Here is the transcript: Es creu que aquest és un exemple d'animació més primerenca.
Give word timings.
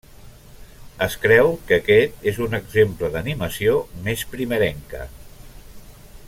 Es 1.05 1.17
creu 1.25 1.49
que 1.71 1.77
aquest 1.81 2.25
és 2.33 2.39
un 2.45 2.59
exemple 2.61 3.11
d'animació 3.17 3.77
més 4.09 4.25
primerenca. 4.35 5.05